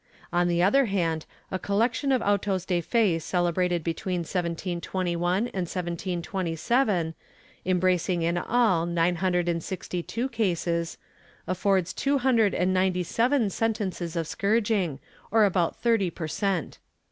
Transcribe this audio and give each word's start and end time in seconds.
^ 0.01 0.03
On 0.33 0.47
the 0.47 0.63
other 0.63 0.85
hand, 0.85 1.27
a 1.51 1.59
collection 1.59 2.11
of 2.11 2.23
autos 2.23 2.65
de 2.65 2.81
fe 2.81 3.19
celebrated 3.19 3.83
between 3.83 4.21
1721 4.21 5.33
and 5.49 5.69
1727, 5.69 7.13
embracing 7.67 8.23
in 8.23 8.35
all 8.35 8.87
nine 8.87 9.17
hundred 9.17 9.47
and 9.47 9.63
sixty 9.63 10.01
two 10.01 10.27
cases, 10.27 10.97
affords 11.45 11.93
two 11.93 12.17
hundred 12.17 12.55
and 12.55 12.73
ninety 12.73 13.03
seven 13.03 13.51
sentences 13.51 14.15
of 14.15 14.25
scourging, 14.25 14.97
or 15.29 15.45
about 15.45 15.79
thirty 15.79 16.09
per 16.09 16.27
cent. 16.27 16.79